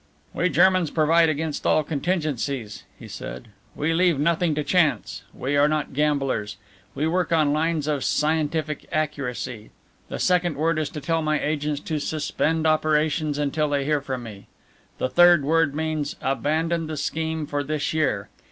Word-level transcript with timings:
"We 0.33 0.49
Germans 0.49 0.89
provide 0.89 1.29
against 1.29 1.63
all 1.67 1.83
contingencies," 1.83 2.85
he 2.97 3.07
said, 3.07 3.49
"we 3.75 3.93
leave 3.93 4.19
nothing 4.19 4.55
to 4.55 4.63
chance. 4.63 5.21
We 5.31 5.55
are 5.55 5.67
not 5.67 5.93
gamblers. 5.93 6.57
We 6.95 7.05
work 7.05 7.31
on 7.31 7.53
lines 7.53 7.85
of 7.85 8.03
scientific 8.03 8.87
accuracy. 8.91 9.69
The 10.09 10.17
second 10.17 10.55
word 10.55 10.79
is 10.79 10.89
to 10.89 11.01
tell 11.01 11.21
my 11.21 11.39
agents 11.39 11.81
to 11.81 11.99
suspend 11.99 12.65
operations 12.65 13.37
until 13.37 13.69
they 13.69 13.85
hear 13.85 14.01
from 14.01 14.23
me. 14.23 14.47
The 14.97 15.07
third 15.07 15.43
word 15.45 15.75
means 15.75 16.15
'Abandon 16.19 16.87
the 16.87 16.97
scheme 16.97 17.45
for 17.45 17.63
this 17.63 17.93
year'! 17.93 18.29